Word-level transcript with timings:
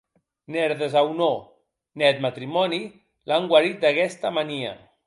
Ne 0.53 0.61
er 0.67 0.73
desaunor, 0.79 1.37
ne 1.99 2.09
eth 2.09 2.23
matrimòni 2.25 2.81
l’an 3.27 3.49
guarit 3.51 3.77
d’aguesta 3.81 4.27
mania. 4.37 4.73